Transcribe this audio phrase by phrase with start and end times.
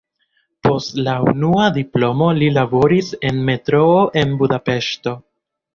[0.67, 5.17] Post la unua diplomo li laboris en metroo en Budapeŝto.